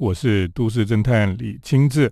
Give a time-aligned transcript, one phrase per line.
[0.00, 2.10] 我是都市侦探李清志。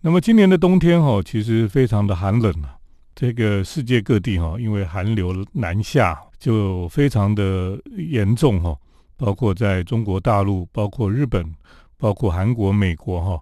[0.00, 2.74] 那么今年的冬天哈，其实非常的寒冷啊。
[3.14, 8.76] 这个世界各地哈，因为寒流南下，就非常的严重哈。
[9.16, 11.54] 包括在中国大陆，包括日本，
[11.96, 13.40] 包括韩国、美国哈，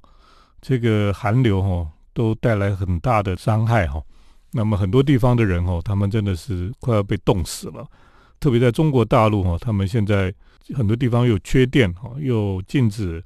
[0.60, 3.98] 这个寒流哈，都带来很大的伤害哈。
[4.52, 7.86] 那么很多地方的人哈，他们真的是快要被冻死了。
[8.38, 10.30] 特别在中国大陆哈，他们现在
[10.74, 13.24] 很多地方又缺电哈，又禁止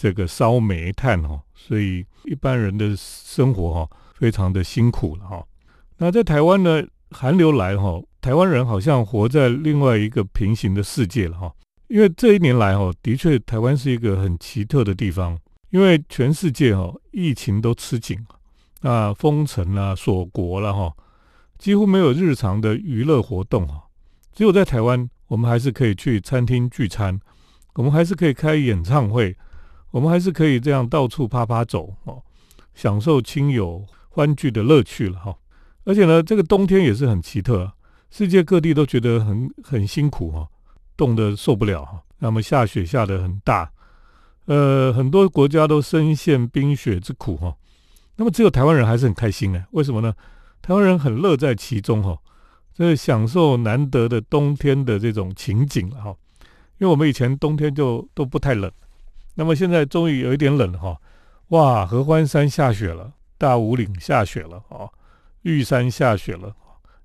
[0.00, 5.44] 这个烧煤炭哈，所以一般人的生活哈，非常的辛苦了哈。
[5.98, 11.52] 那在台湾呢，寒流来哈，台湾人好像活在另外一个平行的世界了哈。
[11.88, 18.18] 因为这一年来哈，的确台湾是一个很奇特的地方，因为全世界哈疫情都吃紧。
[18.80, 20.90] 那，封城啊，锁国了哈，
[21.58, 23.82] 几乎没有日常的娱乐活动哈。
[24.32, 27.20] 只有在台湾，我们还是可以去餐厅聚餐，
[27.74, 29.36] 我们还是可以开演唱会，
[29.90, 32.22] 我们还是可以这样到处啪啪走哦，
[32.74, 35.36] 享受亲友欢聚的乐趣了哈。
[35.84, 37.72] 而且呢，这个冬天也是很奇特，
[38.10, 40.48] 世界各地都觉得很很辛苦哈，
[40.96, 42.02] 冻得受不了哈。
[42.18, 43.72] 那么下雪下得很大，
[44.44, 47.56] 呃，很多国家都深陷冰雪之苦哈。
[48.16, 50.14] 那么只有台湾人还是很开心哎，为什么呢？
[50.60, 52.18] 台湾人很乐在其中哈，
[52.74, 56.14] 这享受难得的冬天的这种情景了哈。
[56.78, 58.70] 因为我们以前冬天就都不太冷，
[59.34, 61.00] 那么现在终于有一点冷哈。
[61.48, 64.88] 哇，合欢山下雪了，大武岭下雪了啊，
[65.42, 66.54] 玉山下雪了，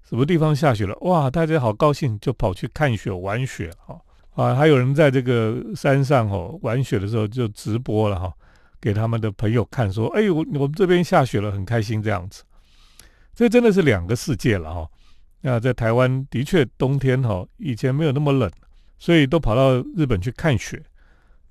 [0.07, 0.95] 什么地方下雪了？
[1.01, 3.99] 哇，大家好高兴，就跑去看雪玩雪哈
[4.35, 8.33] 啊，还有人在这个山上哦玩雪的时候就直播了哈。
[8.81, 12.43] 给他们的朋友看，说：“哎，我我们这边下雪了，很开心。”这样子，
[13.33, 14.87] 这真的是两个世界了哈。
[15.41, 18.51] 那在台湾的确冬天哈，以前没有那么冷，
[18.99, 20.83] 所以都跑到日本去看雪。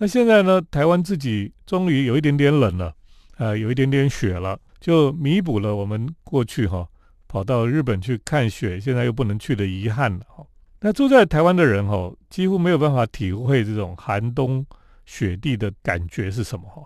[0.05, 2.94] 那现在呢，台湾自己终于有一点点冷了，
[3.38, 6.86] 呃，有一点点雪了，就弥补了我们过去哈
[7.27, 10.45] 跑到日本去看雪，现在又不能去的遗憾了哈。
[10.80, 14.62] 那住在台湾的人哈，几乎没有办法体会这种寒冬
[15.06, 16.83] 雪地的感觉是什么哈。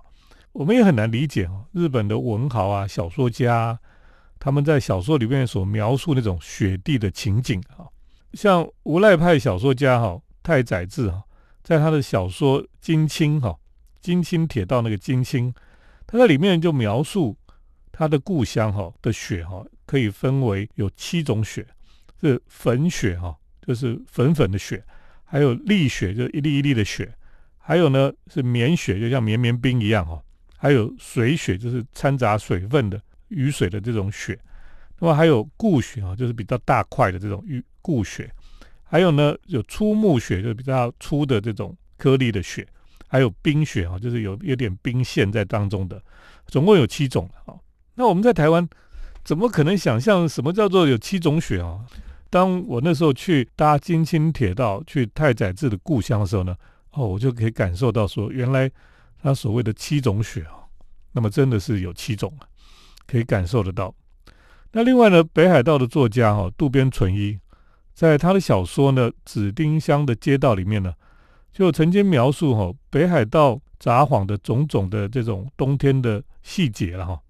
[0.53, 3.76] 我们也很难理解哦，日本的文豪啊、小说家，
[4.38, 7.82] 他们在小说里面所描述那种雪地的情景啊，
[8.34, 11.20] 像无赖派小说家哈太宰治哈，
[11.69, 13.51] 在他的小说《金青》哈，
[14.01, 15.53] 《金青铁道》那个金青，
[16.06, 17.37] 他在里面就描述
[17.93, 21.67] 他的故乡哈的雪哈，可以分为有七种雪，
[22.23, 24.83] 是粉雪哈，就是粉粉的雪，
[25.27, 27.15] 还有粒雪，就是一粒一粒的雪，
[27.59, 30.19] 还有呢是绵雪，就像绵绵冰一样哈。
[30.56, 32.99] 还有水雪，就是掺杂水分的
[33.29, 34.35] 雨水的这种雪；
[34.99, 38.27] 那么还有固雪啊，就是比较大块的这种雨固雪；
[38.88, 42.65] 还有呢，有粗木雪，就比较粗的这种颗粒的雪；
[43.06, 46.03] 还有冰雪啊，就是有有点冰线在当中的。
[46.47, 47.54] 总共有七种啊。
[47.94, 48.66] 那我们在台湾
[49.22, 51.81] 怎么可能想象什么叫做有七种雪啊？
[52.31, 56.56] 当我那时候去搭京青铁道去太宰治的故乡的时候呢，
[56.93, 58.70] 哦，我就可以感受到说，原来。
[59.20, 60.62] 他所谓的七种雪啊，
[61.10, 62.47] 那么真的是有七种啊，
[63.05, 63.93] 可以感受得到。
[64.70, 67.37] 那另外呢，北海道的作家哈渡边淳一，
[67.98, 70.94] 在他的小说呢《紫丁香的街道》里面呢，
[71.53, 77.20] 就曾经描述哈北海道札幌的种种的这种冬天的细节了哈。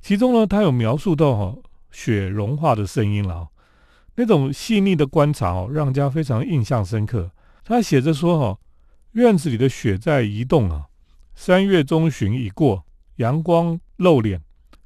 [0.00, 1.56] 其中呢，他有描述到哈
[1.92, 3.46] 雪融化的声音了，
[4.16, 7.30] 那种细腻的观察哦，让人家非常印象深刻。
[7.62, 8.58] 他写着说哈，
[9.12, 10.86] 院子里的雪在移动啊。
[11.36, 12.84] 三月中旬已过，
[13.18, 14.42] 阳光露脸，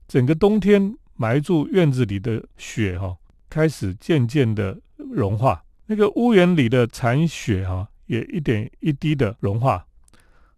[0.06, 3.16] 整个冬天埋住院子里的雪哈，
[3.48, 4.78] 开始渐渐的
[5.12, 5.64] 融化。
[5.86, 9.86] 那个屋檐里的残雪哈，也一点一滴的融化。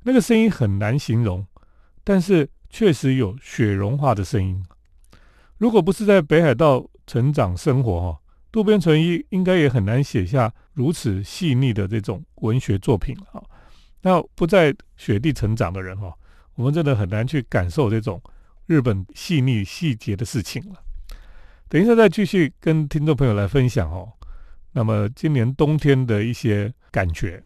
[0.03, 1.45] 那个声音很难形容，
[2.05, 4.65] 但是确实有雪融化的声音。
[5.59, 8.21] 如果不是在北海道成长生活哈，
[8.53, 13.43] 渡边淳一应该也很难写下如此细腻的这种文学作品啊。
[14.03, 16.15] 那不在雪地成长的人哈，
[16.55, 18.23] 我们真的很难去感受这种
[18.67, 20.76] 日本细腻细节的事情了。
[21.69, 24.12] 等一下再继续跟听众朋友来分享哦。
[24.76, 27.43] 那么今年冬天的一些感觉。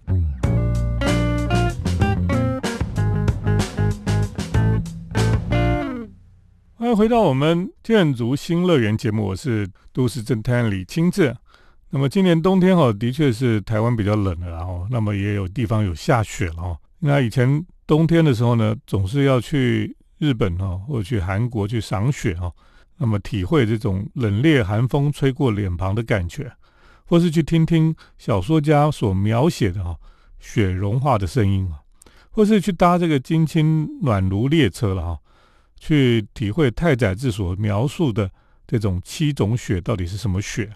[6.75, 11.33] 欢迎回到我们建筑新乐园节目，我是都市侦探李清志。
[11.91, 16.77] 那么今年冬天哈，的确是台湾比较冷了，然后那么也有地方有下雪了哦。
[16.99, 22.51] 那以前冬天的时候呢，总是要去日本哦，或者去韩国去赏雪哈，
[22.99, 26.51] 那么体会这种冷冽寒风吹过脸庞的感觉，
[27.11, 29.97] 或是去听听小说家所描写的哈
[30.39, 31.83] 雪融化的声音啊，
[32.31, 35.19] 或是去搭这个金青暖炉列车了哈，
[35.77, 38.31] 去体会太宰治所描述的
[38.65, 40.71] 这种七种雪到底是什么雪。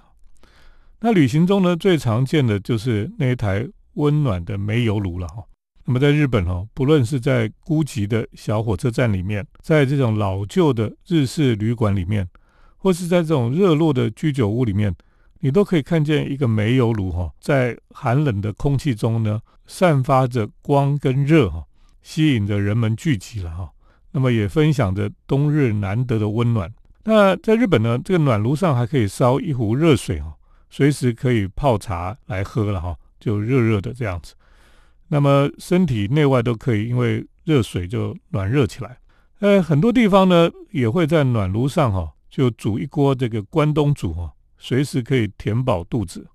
[0.98, 5.44] 那旅行中呢，最常见的就是那一台温暖的煤油炉了哈。
[5.84, 12.28] 那么在日本哦，不论是在孤寂的小火车站里面，在这种老旧的日式旅馆里面，
[12.76, 14.92] 或是在这种热络的居酒屋里面，
[15.44, 21.62] 你都可以看见一个煤油炉哈，在寒冷的空气中呢，散发着光跟热哈，
[22.00, 23.70] 吸引着人们聚集了哈。
[24.12, 26.72] 那么也分享着冬日难得的温暖。
[27.02, 30.34] 那在日本呢，这个暖炉上还可以烧一壶热水哈。
[30.70, 34.32] 随时可以泡茶来喝了哈，就热热的这样子。
[35.08, 38.96] 那么身体内外都可以，因为热水就暖热起来。
[39.40, 44.32] 呃，很多地方呢也会在暖炉上哈，就煮一锅这个关东煮哈，
[44.64, 46.26] 随时可以填饱肚子。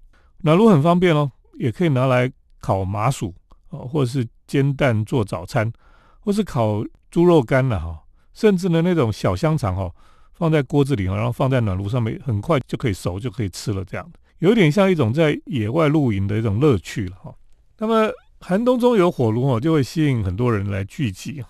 [0.42, 3.34] 暖炉很方便哦，也可以拿来烤麻薯
[3.70, 5.74] 哦，或者是煎蛋做早餐，
[6.20, 9.92] 或是烤猪肉干了哈，甚至呢那种小香肠哈，
[10.36, 14.08] 放在锅子里然后放在暖炉上面，很快就可以熟，就可以吃了这样。
[14.38, 17.34] 有点像一种在野外露营的一种乐趣了哈。
[17.80, 18.12] 那么
[18.42, 21.44] 寒冬中有火炉哦，就会吸引很多人来聚集，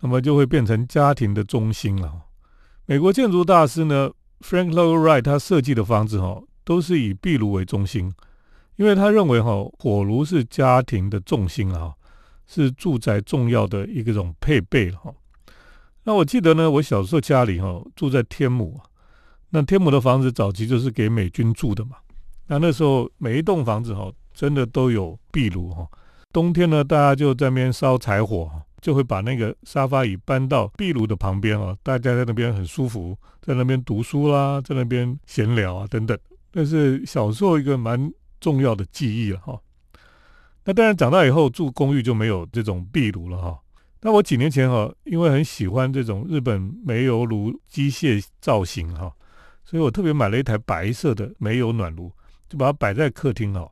[0.00, 2.10] 那么就会变成家庭的中心了。
[2.86, 4.10] 美国建筑大师呢
[4.40, 8.12] ，Frank Lloyd Wright 他设计的房子哈，都是以壁炉为中心，
[8.76, 11.94] 因为他认为哈，火炉是家庭的重心啊，
[12.46, 15.12] 是住宅重要的一个种配备哈。
[16.04, 18.80] 那我记得呢，我小时候家里哈住在天母，
[19.50, 21.96] 那天母的房子早期就是给美军住的嘛。
[22.46, 25.86] 那那时候每一栋房子哈，真的都有壁炉哈。
[26.32, 28.50] 冬天呢，大家就在那边烧柴火，
[28.80, 36.18] 就会把那个沙发椅搬到壁炉的旁边哦，大家在那边很舒服，在那边读书啦，在那边闲聊啊等等。
[36.52, 39.58] 那是小时候一个蛮重要的记忆了哈。
[40.64, 43.58] 那当然长大以后住公寓就没有这种壁炉了哈。
[44.00, 49.12] 那我几年前哈，因为很喜欢这种日本煤油炉机械造型哈，
[49.64, 52.10] 所以我特别买了一台白色的煤油暖炉。
[52.48, 53.68] 就把它摆在客厅哦，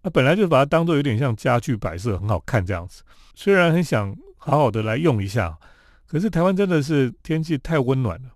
[0.00, 3.02] 那本来就把它当做有点像家具摆设，很好看这样子。
[3.34, 5.58] 虽然很想好好的来用一下，
[6.06, 8.28] 可是台湾真的是天气太温暖了，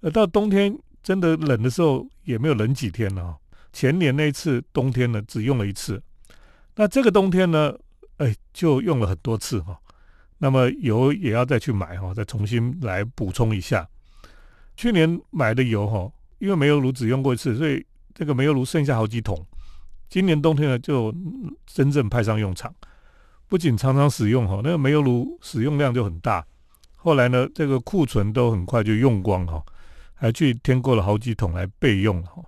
[0.00, 3.36] 呃，到冬天真的冷的时候也没有冷几天了。
[3.72, 6.02] 前年那次冬天呢，只用了一次，
[6.76, 7.74] 那这个冬天呢，
[8.16, 9.78] 哎，就用了很多次哈。
[10.38, 13.86] 那么油也要再去买哈，再重新来补充一下。
[14.76, 17.84] 去年买的油哈，因为煤油炉只用过一次，所以。
[18.12, 19.46] 这个煤油炉剩下好几桶，
[20.10, 21.14] 今年冬天呢就
[21.64, 22.74] 真正派上用场。
[23.50, 26.42] 不仅常常使用哈，那个煤油炉使用量就很大。
[26.96, 29.62] 后来呢，这个库存都很快就用光哈，
[30.14, 32.42] 还去添购了好几桶来备用哈。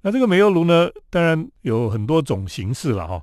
[0.00, 3.20] 那这个煤油炉呢，当然有很多种形式了哈。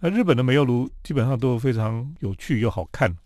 [0.00, 3.16] 那日本的煤油炉基本上都非常有趣又好看。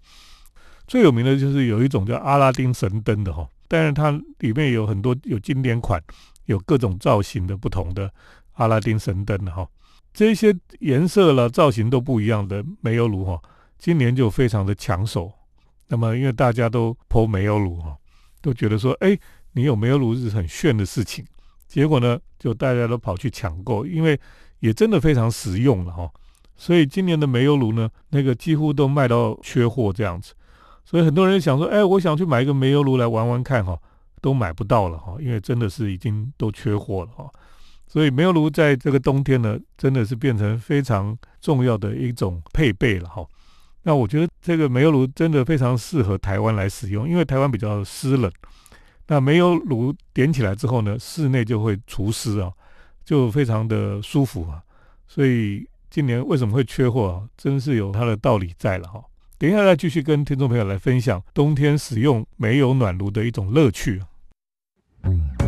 [0.86, 6.00] 最有名的就是有一种叫阿拉丁神灯的哈，但是它里面有很多有经典款。
[6.46, 8.12] 有各种造型的不同的
[8.52, 9.66] 阿拉丁神灯哈，
[10.14, 13.38] 这些颜色了造型都不一样的煤油炉哈，
[13.76, 15.30] 今年就非常的抢手。
[15.88, 17.96] 那么因为大家都抛煤油炉哈，
[18.40, 19.18] 都觉得说，哎，
[19.52, 21.24] 你有煤油炉是很炫的事情。
[21.66, 24.18] 结果呢，就大家都跑去抢购，因为
[24.60, 26.08] 也真的非常实用了哈。
[26.56, 30.32] 所以今年的煤油炉呢，那个几乎都卖到缺货这样子。
[30.84, 33.76] 所以很多人想说，哎，我想去买一个煤油炉来玩玩看哈。
[34.20, 37.30] 都买不到了哈，因为真的是已经都缺货了哈，
[37.94, 43.24] 所以煤油炉在这个冬天呢，真的是变成非常重要的一种配备了哈。
[43.84, 48.28] 那我觉得这个煤油炉真的非常适合台湾来使用，因为台湾比较湿冷。
[49.06, 52.50] 那煤油炉点起来之后呢，室内就会除湿啊，
[53.04, 54.60] 就非常的舒服啊。
[55.06, 57.22] 所以今年为什么会缺货啊？
[57.36, 59.00] 真是有它的道理在了哈。
[59.38, 64.02] 等一下再继续跟听众朋友来分享冬天使用煤油暖炉的一种乐趣。
[65.00, 65.43] 欢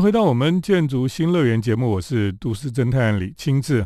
[0.00, 3.84] 回到我们建筑新乐园节目，我是都市侦探李清志。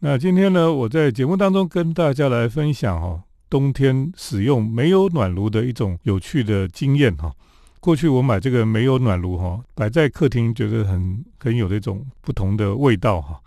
[0.00, 7.32] 那今天呢，我在节目当中跟大家来分享哈，冬天使用煤油暖炉的一种有趣的经验哈。
[7.80, 13.40] 过去我买这个煤油暖炉哈，摆在客厅觉得很很有这种不同的味道哈。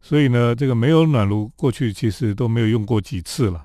[0.00, 3.64] 所以呢，这个煤油暖炉过去其实都没有用过几次了。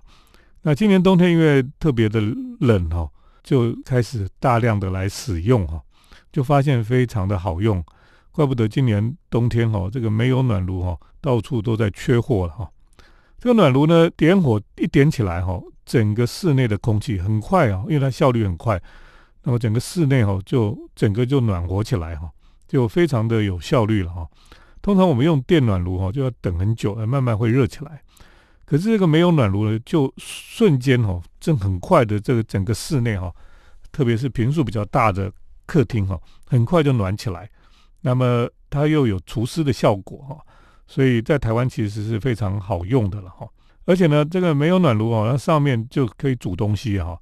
[0.62, 2.22] 那今年冬天因为特别的
[2.60, 3.10] 冷哈，
[3.44, 5.82] 就开始大量的来使用哈，
[6.38, 7.84] 就发现非常的好用，
[8.32, 12.70] 怪不得今年冬天哈，这个煤油暖炉哈到处都在缺货了哈。
[13.40, 18.80] 这个暖炉呢，点火一点起来哈，整个室内的空气很快啊，因为它效率很快，
[19.46, 22.30] 那么整个室内哈就整个就暖和起来哈，
[22.68, 24.28] 就非常的有效率了哈。
[24.84, 28.04] 通常我们用电暖炉哈，就要等很久，慢慢会热起来。
[28.64, 33.34] 可是这个没有暖炉呢，就瞬间哦，正很快的这个整个室内哈，
[33.92, 35.32] 特别是平数比较大的
[35.68, 37.48] 客厅哈，很快就暖起来。
[38.02, 40.38] 那么它又有除湿的效果哈，
[40.88, 43.48] 所以在台湾其实是非常好用的了哈。
[43.86, 47.16] 而且呢，这个没有暖炉哦，那上面就可以煮东西哈。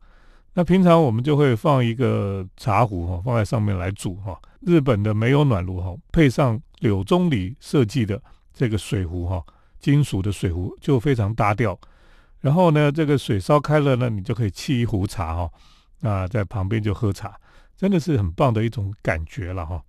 [0.54, 4.40] 那平常我们就会放一个茶壶哈，放在上面来煮哈。
[4.62, 8.22] 日本的没有暖炉哈，配上柳宗理设计的
[8.54, 9.44] 这个水壶哈，
[9.80, 11.78] 金属的水壶就非常搭调。
[12.40, 15.52] 然后呢，这个水烧开了呢，你就可以沏一壶茶哈，
[16.00, 17.36] 那在旁边就喝茶，
[17.78, 19.82] 真的是很棒的一种感觉了哈。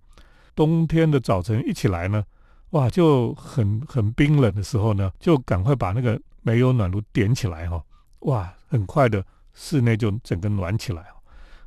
[0.55, 2.23] 冬天的早晨一起来呢，
[2.71, 7.83] 哇，就很很冰冷的时候呢，就赶快把那个煤油暖炉点起来哈，
[8.19, 9.23] 哇，很快的。
[9.59, 11.03] 室内就整个暖起来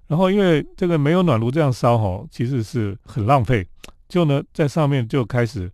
[0.06, 3.66] 然后因为这个煤油暖炉这样烧哈，其实是很浪费。
[4.08, 5.68] 就呢，在上面就开始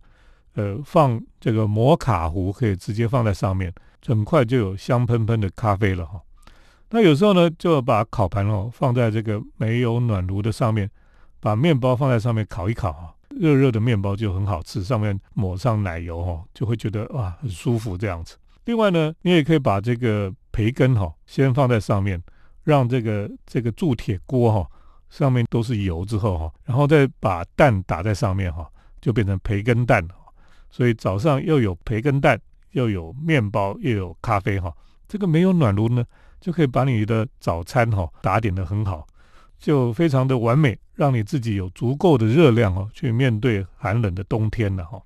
[0.55, 3.71] 呃放这个摩卡壶，可以直接放在上面，
[4.03, 6.19] 很快就有香喷喷的咖啡了哈。
[6.89, 10.89] 那有时候呢，就把烤盘哦放在这个没有暖炉的上面，
[11.39, 18.37] 把面包放在上面烤一烤哈，热热的面包就很好吃，上面抹上奶油哈，就会觉得哇很舒服这样子。
[18.65, 20.33] 另外呢，你也可以把这个。
[20.49, 22.19] 培根哈，先放在上面，
[22.63, 24.67] 让这个这个铸铁锅哈
[25.07, 28.67] 上面都是油之后哈，然后再把蛋打在上面哈，
[28.99, 30.03] 就变成培根蛋。
[30.71, 32.41] 所以早上又有培根蛋，
[32.71, 34.73] 又有面包，又有咖啡哈。
[35.07, 36.03] 这个没有暖炉呢，
[36.39, 39.05] 就可以把你的早餐哈打点的很好，
[39.57, 45.01] 就非常的完美，让你自己有足够的热量哦，去面对寒冷的冬天了哈。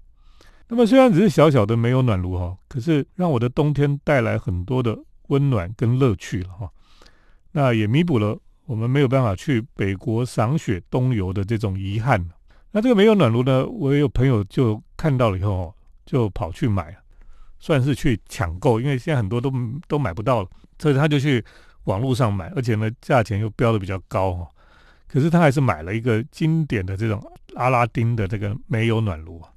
[0.67, 4.97] 那么虽然只是小小的没有暖炉哈，可是让我的冬天带来很多的。
[5.27, 6.69] 温暖跟乐趣了哈，
[7.53, 12.21] 那也弥补了我们没有办法去北国赏雪冬游的这种遗憾。
[12.69, 15.73] 那这个没有暖炉呢，我也有朋友就看到了以后，
[16.05, 16.93] 就跑去买，
[17.59, 19.49] 算是去抢购，因为现在很多都
[19.87, 20.49] 都买不到了，
[20.81, 21.45] 所以他就去
[21.83, 24.49] 网络上买，而且呢价钱又标的比较高哈。
[25.07, 27.21] 可是他还是买了一个经典的这种
[27.55, 29.49] 阿拉丁的这个煤油暖炉啊，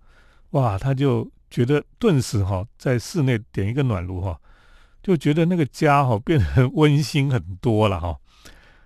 [0.51, 4.39] 哇，他就觉得顿时哈在室内点一个暖炉哈。
[5.03, 8.17] 就觉得那个家哈变得温馨很多了哈，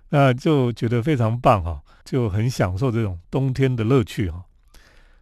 [0.09, 4.43] 那就觉得非常棒哈，就很享受这种冬天的乐趣哈。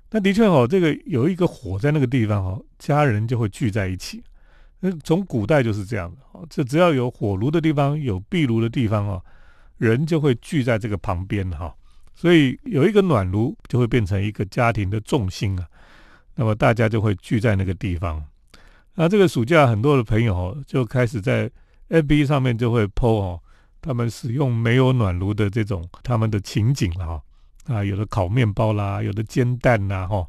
[0.10, 4.24] 那的确哈，这个有一个火在那个地方哈，家人就会聚在一起。
[4.80, 9.22] 那从古代就是这样的哈，这只要有火炉的地方，有壁炉的地方啊，
[9.78, 11.74] 人就会聚在这个旁边哈。
[12.14, 15.68] 所以有一个暖炉就会变成一个家庭的重心啊，
[16.36, 18.24] 那么大家就会聚在那个地方。
[18.96, 21.50] 那这个暑假，很多的朋友，就开始在
[21.90, 23.40] FB 上面就会 PO 哦，
[23.82, 27.22] 他们使用没有暖炉的这种他们的情景了哈。
[27.66, 30.26] 啊，有的烤面包啦，有的煎蛋呐哈，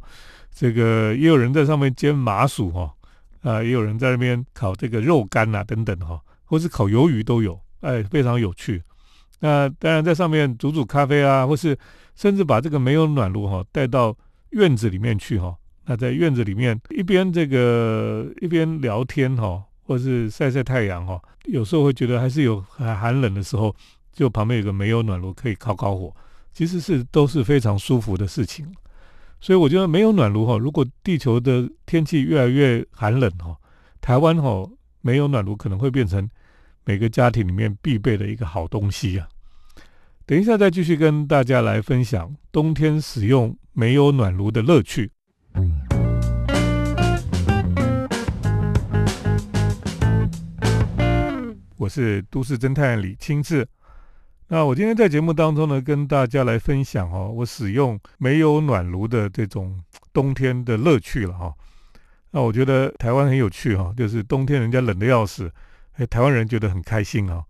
[0.54, 2.94] 这个也有人在上面煎麻薯哈，
[3.42, 8.82] 啊，也有人在那边烤这个肉干呐等等哈，或是烤鱿鱼都有，哎，非常有趣。
[9.40, 11.78] 那当然在上面煮煮咖啡啊，或是
[12.16, 14.16] 甚至把这个没有暖炉哈带到
[14.50, 15.56] 院子里面去哈。
[15.86, 23.74] 那在院子里面一边这个一边聊天哈，或是晒晒太阳哈，有时候会觉得还是有很寒冷的时候，
[24.12, 26.14] 就旁边有个煤油暖炉可以烤烤火，
[26.52, 28.66] 其实是都是非常舒服的事情。
[29.40, 33.56] 所以我觉得没有暖炉哈，如果地球的天气越来越寒冷哈，
[34.00, 34.68] 台湾哈
[35.00, 36.28] 没有暖炉可能会变成
[36.84, 39.28] 每个家庭里面必备的一个好东西啊。
[40.26, 45.10] 等一下再继续跟大家来分享冬天使用没有暖炉的乐趣。
[51.76, 53.66] 我是都市侦探李清志。
[54.50, 59.78] 那我今天在节目当中呢，跟大家来分享哦，我使用煤油暖炉的这种
[60.10, 61.54] 冬天的乐趣了哈。
[62.30, 65.52] 那我觉得台湾很有趣哈，就是冬天人家冷的要死，
[65.96, 67.44] 哎，台湾人觉得很开心啊。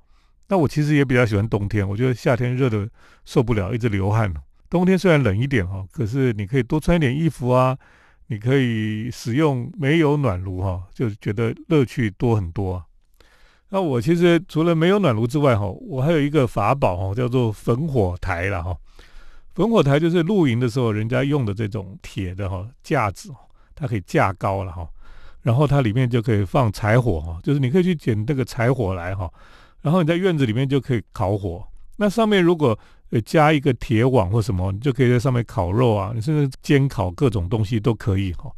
[0.48, 2.88] 那我其实也比较喜欢冬天，我觉得夏天热的
[3.24, 4.34] 受不了，一直流汗。
[4.68, 7.78] 冬天虽然冷一点哈，可是你可以多穿一点衣服啊，
[8.26, 12.74] 你可以使用煤油暖炉哈，就是觉得乐趣多很多。
[12.74, 12.84] 啊
[13.70, 18.76] 那我其实除了没有暖炉之外哈，我还有一个法宝哈，叫做焚火台了哈。
[19.54, 23.30] 焚火台就是露营的时候人家用的这种铁的哈架子，
[23.74, 24.88] 它可以架高了哈，
[25.42, 29.30] 然后它里面就可以放柴火哈，就是你可以去捡那个柴火来哈，
[29.82, 31.66] 然后你在院子里面就可以烤火。
[31.96, 32.78] 那上面如果
[33.10, 38.52] 呃，加一个铁网或什么，你就可以在上面烤肉啊，你甚至煎烤各种东西都可以哈。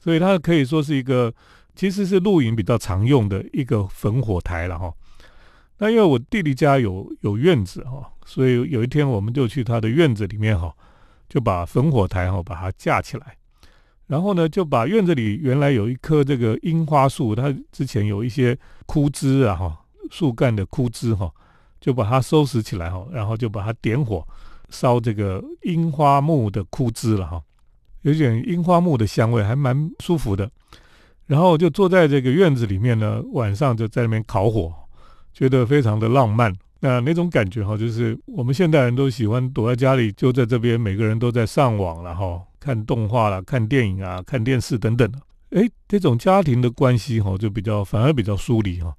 [0.00, 1.32] 所以它可以说是一个，
[1.74, 4.92] 其实是露营比较常用的一个焚火台了哈。
[5.78, 10.72] 那因为我弟弟家有有院子哈，所以有一天我们就去他的院子里面哈，
[11.28, 13.36] 就把焚火台哈把它架起来，
[14.06, 21.32] 然后呢，就把院子里原来有一棵这个樱花树，它之前有一些枯枝啊，哈，树干的枯枝哈，
[21.80, 24.24] 就把它收拾起来哈，然后就把它点火
[24.68, 27.42] 烧这个樱花木的枯枝了哈，
[28.02, 30.48] 有点樱花木的香味，还蛮舒服的。
[31.26, 34.72] 然后就坐在这个院子里面呢，晚上就在那边烤火，
[35.32, 36.52] 觉得非常的浪漫。
[36.80, 45.18] 那那种感觉哈，就是我们现代人都喜欢躲在家里，就在这边，每个人都在上网了哈，看动画了、看电影啊、看电视等等的。
[45.50, 48.92] 哎，这种家庭的关系哈，就比较反而比较疏离哈。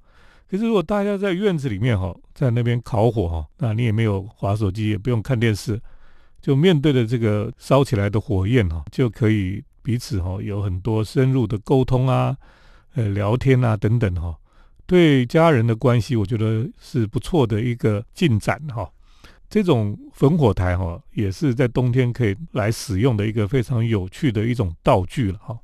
[0.49, 5.77] 可是如果大家在院子里面哈，在那边烤火哈，那你也没有划手机，也不用看电视，
[6.41, 12.35] 就面对着这个烧起来的火焰哈，就可以彼此哈有很多深入的沟通啊，
[12.95, 14.35] 呃，聊天啊等等哈。
[14.85, 18.89] 对家人的关系，我觉得是不错的一个进展哈。
[19.49, 25.55] 这种烽火台哈，也是在冬天可以来使用的一个非常有趣的一种道具了哈。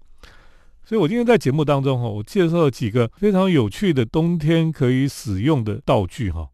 [0.85, 6.47] 所以我今天在节目当中哈，我介绍了几个非常有趣的冬天可以使用的道具哈。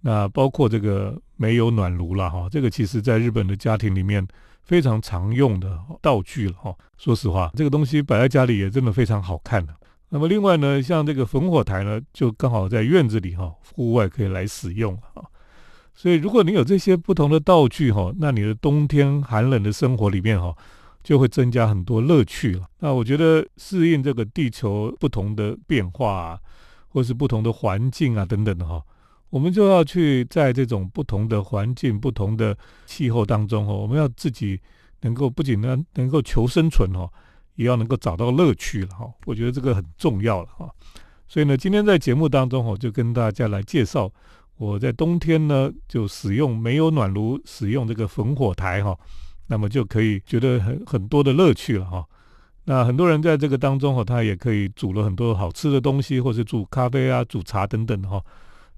[0.00, 4.26] 那包括这个煤油暖炉了哈，这个其实在日本的家庭里面
[4.64, 6.74] 非常常用的道具了哈。
[6.96, 9.74] 说实话，这个东西摆在家里也真的非常好看的。
[10.08, 15.22] 那么另外呢，像这个烽火台呢，就刚好在院子里哈，户外可以来使用啊。
[15.94, 20.56] 所以如果你有这些不同的道具哈，那你的冬天寒冷的生活里面哈，
[21.02, 22.66] 就会增加很多乐趣了。
[22.78, 26.38] 那我觉得适应这个地球不同的变化啊，
[26.88, 28.82] 或是不同的环境啊等等的哈，
[29.34, 34.60] 我们就要去在这种不同的环境、不同的气候当中哈，我们要自己
[35.00, 37.10] 能够不仅能能够求生存哈。
[37.56, 40.70] 也要能够找到乐趣了哈，我觉得这个很重要了哈。
[41.26, 44.08] 所以呢，今天在节目当中哈，就跟大家来介绍
[44.56, 48.96] 我在冬天呢就使用煤油暖炉，使用这个烽火台哈，
[49.48, 52.04] 那么就可以觉得很很多的乐趣了哈。
[52.64, 58.20] 那很多人在这个当中哈，他也可以煮了很多好吃的东西，或是煮咖啡啊、煮茶等等哈，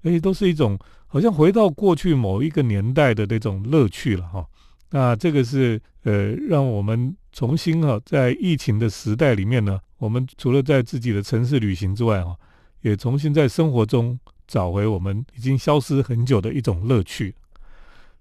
[0.03, 4.45] 而且，都是一种好像回到过去某一个年代的那种乐趣了哈。
[4.91, 12.35] 那这个是呃，让我们重新哈，在疫情的时代里面呢，我们除了在自己的城市旅行之外哈，
[12.81, 14.17] 也重新在生活中
[14.47, 17.35] 找回我们已经消失很久的一种乐趣。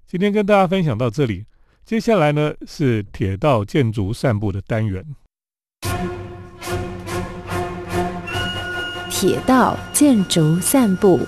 [0.08, 1.46] 今天跟大家分享到这里，
[1.84, 5.04] 接下来呢是铁道建筑散步的单元。
[9.08, 11.20] 铁道建筑散步。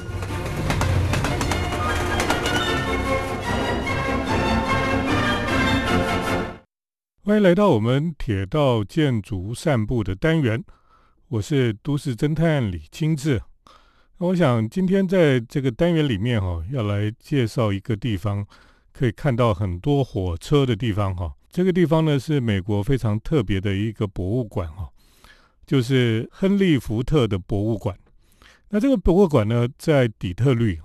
[7.28, 10.64] 欢迎来到我们铁道建筑散步的单元，
[11.28, 13.38] 我是都市侦探李清志。
[14.16, 18.46] 我想今天在这个单元里面哈，要来介绍一个地方，
[18.94, 21.30] 可以看到很多火车的地方哈。
[21.50, 24.88] 这个地方呢是美国非常特别的一个博物馆哈，
[25.66, 27.94] 就是亨利福特的博物馆。
[28.70, 30.80] 那这个博物馆呢在底特律，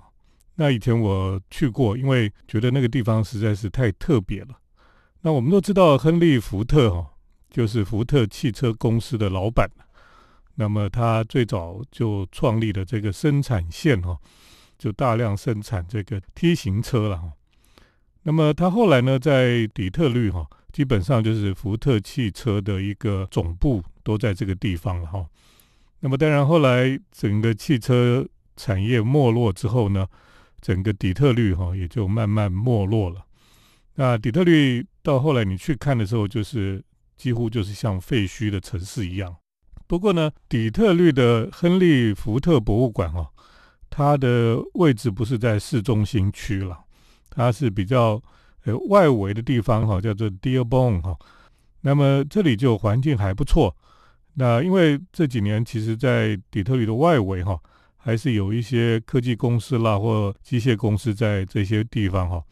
[0.56, 4.48] 那以前我去过，因为觉得那个地方实在是太特别了。
[5.26, 7.10] 那我们都知道，亨利·福特哈
[7.48, 9.66] 就是福特汽车公司的老板。
[10.56, 14.18] 那么他最早就创立了这个生产线哈，
[14.76, 17.32] 就大量生产这个 T 型车了哈。
[18.24, 25.26] 那么他后来呢，在底特律哈，基本上就是福特汽车的一个总部都在这个地方了哈。
[26.00, 30.06] 那么当然后来整个汽车产业没落之后呢，
[30.60, 33.24] 整个底特律哈也就慢慢没落了。
[33.94, 36.82] 那底特律到后来你去看的时候，就是
[37.14, 39.36] 几乎就是像废墟的城市一样。
[39.86, 43.28] 不过呢，底特律的亨利福特博物馆哦，
[43.90, 46.80] 它的位置不是在市中心区了，
[47.28, 48.20] 它是比较
[48.64, 51.14] 呃外围的地方哈，叫做 Dearborn 哈。
[51.82, 53.76] 那么这里就环境还不错。
[54.32, 57.60] 那因为这几年其实，在底特律的外围哈，
[57.96, 62.42] 还是有一些科技公司啦或机械公司在这些地方哈。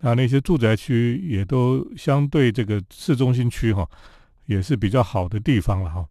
[0.00, 3.88] 那那些住宅区也都相对这个市中心区哈，
[4.46, 6.06] 也是比较好的地方了哈。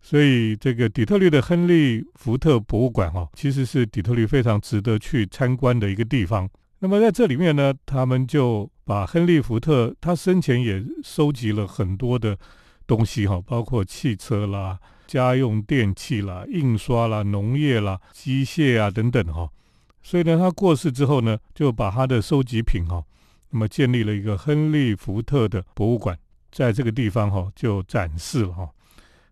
[0.00, 6.48] 所以这个底特律的亨利福特博物馆哈，其实是底特律非常值得去参观的一个地方。
[6.80, 12.36] 那么在这里面呢，他们就把亨利福特他生前也收集了很多的
[12.86, 19.48] 东西哈，包括汽车啦、家用电器啦、印刷啦、农业啦、机械啊等等哈。
[20.02, 23.04] 所以呢，他过世之后呢，就把他的收集品哈。
[23.52, 26.18] 那么建立了一个亨利福特的博物馆，
[26.50, 28.68] 在这个地方哈就展示了哈。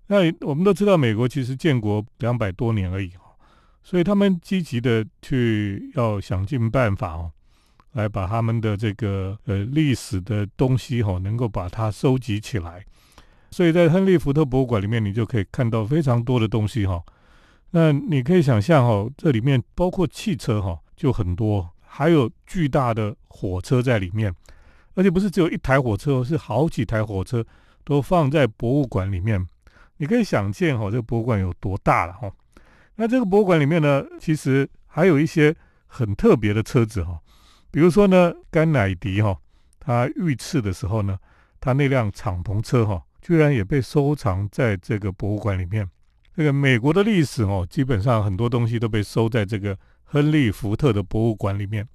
[0.06, 3.22] 那我们都知道，美国其实建国两百多年而已哈，
[3.83, 7.33] 所以他们积极的去要想尽办法哦，
[7.92, 12.85] 来把他们的这个呃历史的东西哈，能够把它收集起来。
[13.50, 17.02] 所以在亨利福特博物馆里面，你就可以看到非常多的东西哈。
[17.70, 24.33] 那你可以想象哈，这里面包括汽车哈，就很多，还有巨大的火车在里面，
[24.94, 27.44] 而且不是只有一台火车，是好几台火车
[27.85, 29.44] 都放在博物馆里面。
[29.96, 32.31] 你可以想见哈，这个博物馆有多大了哈。
[32.94, 35.55] 那这个博物馆里面呢，其实还有一些
[35.88, 37.18] 很特别的车子哈，
[37.72, 39.37] 比如说呢，甘乃迪哈，
[39.81, 41.18] 他遇刺的时候呢，
[41.61, 45.87] 他那辆敞篷车哈，居然也被收藏在这个博物馆里面。
[46.37, 49.76] 这个美国的历史哦，基本上很多东西都被收在这个
[50.11, 51.87] 亨利福特的博物馆里面。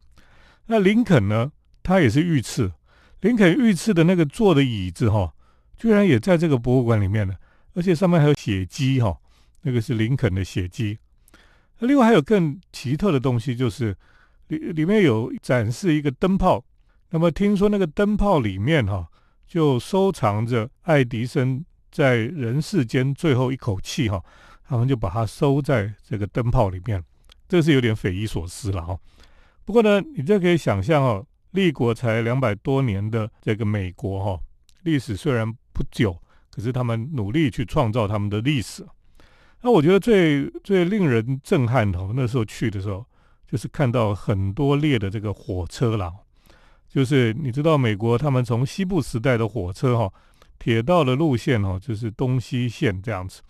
[0.68, 1.52] 那林肯呢，
[1.84, 2.72] 他也是遇刺，
[3.20, 5.34] 林肯遇刺的那个坐的椅子哈，
[5.78, 7.36] 居然也在这个博物馆里面呢，
[7.74, 9.18] 而且上面还有血迹哈。
[9.68, 11.00] 那个是林肯的血迹，
[11.80, 13.96] 那另外还有更奇特的东西，就是
[14.50, 16.64] 里里面有展示一个灯泡。
[17.10, 19.08] 那么听说那个灯泡里面哈，
[19.48, 24.24] 就收藏着爱迪生在人世间最后一口气哈，
[24.68, 27.04] 他们就把它收在这个灯泡里面，
[27.48, 28.98] 这是有点匪夷所思了哈。
[29.64, 34.40] 不过呢，你这可以想象哦，立国才两百多年的这个美国哈，
[34.84, 36.16] 历史虽然不久，
[36.52, 38.86] 可是他们努力去创造他们的历史。
[39.62, 43.04] 那我觉得最最令人震撼的，那时候去的时候，
[43.50, 46.14] 就是看到很多列的这个火车了。
[46.88, 50.14] 就是你知道，美国他们从西部时代的火车哈，
[50.60, 53.42] 铁道的路线哈，就是东西线这样子。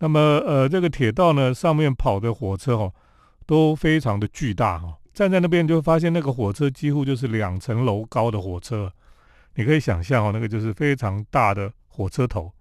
[0.00, 2.92] 那么呃，这个铁道呢上面跑的火车哈，
[3.46, 4.94] 都非常的巨大哈。
[5.14, 8.92] 站在那边就发现，那个火车几乎就是两层楼高的火车。
[9.54, 12.52] 你可以想象哦，那个就是非常大的火车头。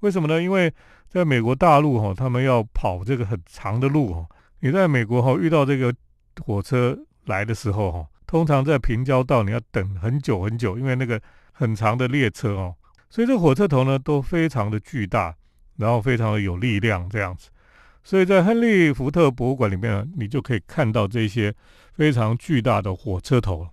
[0.00, 0.42] 为什么呢？
[0.42, 0.70] 因为
[1.08, 4.26] 在美国大陆哈，他们要跑这个很长的路哈。
[4.60, 5.94] 你在美国哈遇到这个
[6.44, 11.18] 火车来的时候哈，通常在平交道你要等很久很久，因为那个
[11.52, 12.74] 很长的列车哦，
[13.08, 15.34] 所以这火车头呢都非常的巨大，
[15.76, 17.48] 然后非常的有力量这样子。
[18.04, 21.52] 所以在亨利福特博物馆里面，你就可以看到这些
[21.94, 23.66] 非常巨大的火车头。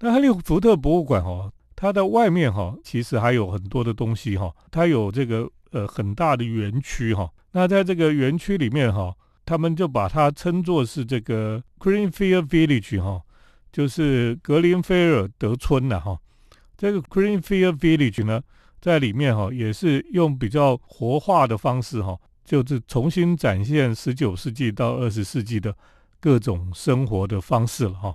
[0.00, 5.48] 那亨利福特博物馆哈，它的外面哈其实还有很多的东西哈，它有这个。
[5.72, 9.14] 呃，很大的园区哈，那在这个园区里面哈，
[9.46, 13.22] 他们就把它称作是这个 Greenfield Village 哈，
[13.70, 16.18] 就是格林菲尔德村呐哈。
[16.76, 18.42] 这个 Greenfield Village 呢，
[18.80, 22.18] 在里面哈，也是用比较活化的方式哈，
[22.50, 25.72] 就是重新展现十九世纪到二十世纪的
[26.18, 28.12] 各种生活的方式了哈。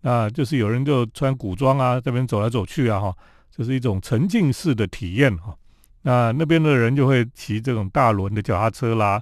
[0.00, 3.14] 那就是有人就穿古装啊，这边走来走去啊哈，
[3.50, 5.54] 就是一种沉浸式的体验哈。
[6.02, 9.20] 那那边的人就会骑这种大轮的脚踏车啦，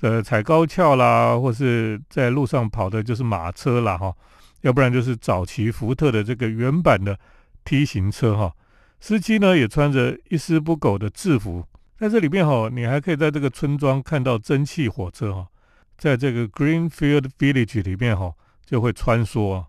[0.00, 4.14] 呃，踩高跷啦，或是在路上跑的就是马车啦，哈，
[4.60, 7.18] 要不然就是早期福特的这个原版的
[7.64, 8.52] 梯形车，哈，
[9.00, 11.64] 司机呢也穿着一丝不苟的制服，
[11.98, 15.48] 在这里面哈，你还可以在这个村庄看到蒸汽火车，哈，
[15.96, 18.32] 在这个 Greenfield Village 里面哈
[18.64, 19.66] 就会穿梭，啊。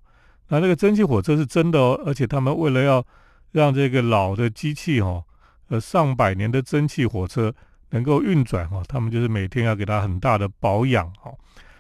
[0.49, 3.05] 那这个蒸汽火车是真的哦，而且他们为了要
[3.51, 5.23] 让这个老的机器，哈。
[5.69, 7.53] 呃，上百年的蒸汽火车
[7.91, 11.31] 能够运转哈，他们就是每天要给它很大的保养哈。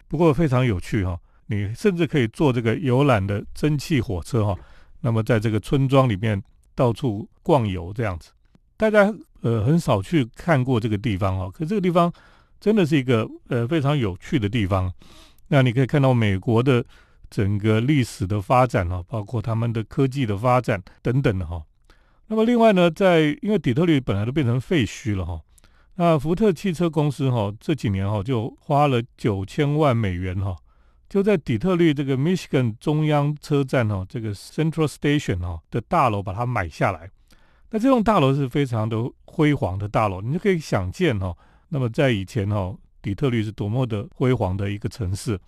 [0.07, 4.55] 不过非常有趣哈，你甚至可以坐这个游览的蒸汽火车哈。
[5.01, 6.39] 那么在这个村庄里面
[6.75, 8.29] 到处逛游这样子，
[8.77, 11.51] 大家呃很少去看过这个地方哦。
[11.51, 12.11] 可这个地方
[12.59, 14.91] 真的是一个呃非常有趣的地方。
[15.47, 16.85] 那你可以看到美国的
[17.29, 21.63] 整个历史的发展哦，包括他们的科技的发展等等的哈。
[22.27, 25.41] 那么另外呢，在因为底特律本来都变成废墟了哈，
[25.95, 30.55] 那福特汽车公司哈这几年哈就花了九千万美元哈，
[31.09, 37.09] 就在底特律这个 Michigan 中央车站哈这个 Central Station 哈的大楼把它买下来。
[37.71, 41.35] 那这栋大楼是非常的辉煌的大楼，你就可以想见哈。
[41.69, 45.39] 那么在以前哈，底特律是多么的辉煌的一个城市。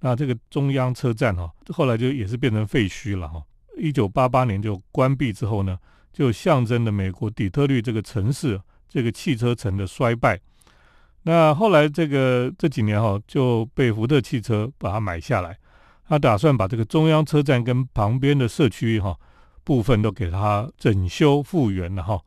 [0.00, 3.42] 那这个中央车站哈，后来就也是变成废墟了哈。
[3.76, 5.78] 一九八八年就关闭之后呢。
[6.14, 10.38] 就象征了美国底特律这个城市这个汽车城的衰败。
[11.24, 15.58] 那后来这个这几年哈就被福特汽车把它买下来，
[16.08, 19.18] 他打算把这个中央车站跟旁边的社区哈
[19.64, 22.20] 部分都给它整修复原了哈。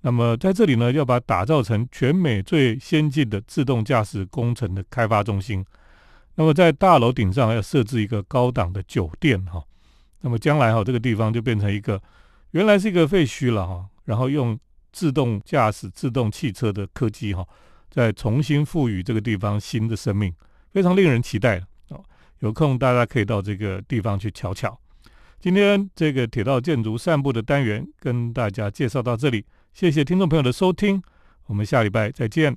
[0.00, 5.64] 那么在这里呢，要把打造成全美最先进的自动驾驶工程的开发中心。
[6.36, 9.62] 那么在大楼顶上要设置一个高档的酒店哈。
[10.20, 12.00] 那么将来哈这个地方就变成一个。
[12.52, 14.58] 原来是一个废墟了哈，然后用
[14.92, 17.46] 自动驾驶、自动汽车的科技哈，
[17.90, 20.32] 再重新赋予这个地方新的生命，
[20.72, 22.02] 非常令人期待哦。
[22.38, 24.78] 有空大家可以到这个地方去瞧瞧。
[25.38, 29.44] 今天这个铁道建筑散步的单元跟大家介绍到这里，
[29.74, 31.02] 谢谢听众朋友的收听，
[31.46, 32.56] 我们下礼拜再见。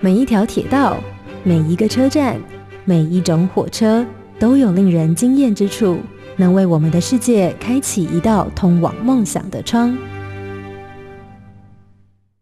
[0.00, 0.98] 每一条铁道，
[1.44, 2.40] 每一个车站，
[2.84, 4.04] 每一种火车，
[4.38, 6.00] 都有令人惊艳之处，
[6.36, 9.96] 能为我们的世界开启一道通往梦想的窗。